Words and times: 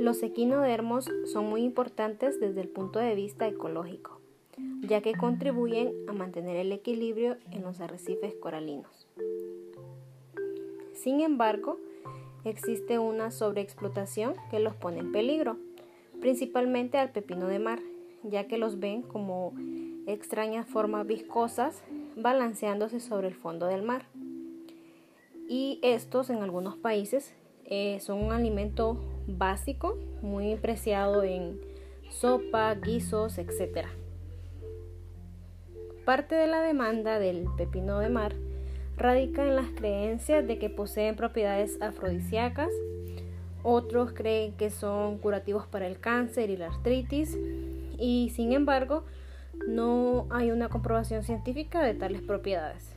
Los 0.00 0.22
equinodermos 0.22 1.10
son 1.30 1.50
muy 1.50 1.62
importantes 1.62 2.40
desde 2.40 2.62
el 2.62 2.68
punto 2.68 3.00
de 3.00 3.14
vista 3.14 3.46
ecológico, 3.46 4.18
ya 4.80 5.02
que 5.02 5.12
contribuyen 5.12 5.92
a 6.08 6.14
mantener 6.14 6.56
el 6.56 6.72
equilibrio 6.72 7.36
en 7.50 7.60
los 7.60 7.82
arrecifes 7.82 8.34
coralinos. 8.34 9.06
Sin 10.94 11.20
embargo, 11.20 11.76
existe 12.46 12.98
una 12.98 13.30
sobreexplotación 13.30 14.36
que 14.50 14.58
los 14.58 14.74
pone 14.74 15.00
en 15.00 15.12
peligro, 15.12 15.58
principalmente 16.18 16.96
al 16.96 17.12
pepino 17.12 17.46
de 17.46 17.58
mar, 17.58 17.80
ya 18.22 18.46
que 18.46 18.56
los 18.56 18.80
ven 18.80 19.02
como 19.02 19.52
extrañas 20.06 20.66
formas 20.66 21.06
viscosas 21.06 21.82
balanceándose 22.16 23.00
sobre 23.00 23.28
el 23.28 23.34
fondo 23.34 23.66
del 23.66 23.82
mar. 23.82 24.06
Y 25.46 25.78
estos 25.82 26.30
en 26.30 26.38
algunos 26.38 26.78
países 26.78 27.34
eh, 27.70 28.00
son 28.00 28.22
un 28.22 28.32
alimento 28.32 29.00
básico, 29.26 29.96
muy 30.22 30.56
preciado 30.56 31.22
en 31.22 31.60
sopa, 32.10 32.74
guisos, 32.74 33.38
etc. 33.38 33.86
Parte 36.04 36.34
de 36.34 36.48
la 36.48 36.60
demanda 36.60 37.18
del 37.18 37.46
pepino 37.56 38.00
de 38.00 38.08
mar 38.08 38.34
radica 38.96 39.46
en 39.46 39.56
las 39.56 39.70
creencias 39.70 40.46
de 40.46 40.58
que 40.58 40.68
poseen 40.68 41.16
propiedades 41.16 41.80
afrodisíacas, 41.80 42.70
otros 43.62 44.12
creen 44.12 44.52
que 44.52 44.70
son 44.70 45.18
curativos 45.18 45.66
para 45.66 45.86
el 45.86 46.00
cáncer 46.00 46.50
y 46.50 46.56
la 46.56 46.66
artritis 46.66 47.38
y 47.98 48.30
sin 48.34 48.52
embargo 48.52 49.04
no 49.68 50.26
hay 50.30 50.50
una 50.50 50.68
comprobación 50.68 51.22
científica 51.22 51.82
de 51.82 51.94
tales 51.94 52.22
propiedades. 52.22 52.96